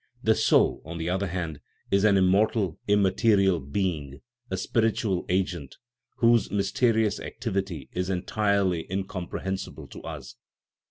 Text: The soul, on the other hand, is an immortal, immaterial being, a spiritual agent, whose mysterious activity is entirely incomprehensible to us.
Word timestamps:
The 0.23 0.33
soul, 0.33 0.81
on 0.83 0.97
the 0.97 1.11
other 1.11 1.27
hand, 1.27 1.59
is 1.91 2.05
an 2.05 2.17
immortal, 2.17 2.79
immaterial 2.87 3.59
being, 3.59 4.21
a 4.49 4.57
spiritual 4.57 5.27
agent, 5.29 5.77
whose 6.15 6.49
mysterious 6.49 7.19
activity 7.19 7.87
is 7.91 8.09
entirely 8.09 8.91
incomprehensible 8.91 9.85
to 9.89 10.01
us. 10.01 10.37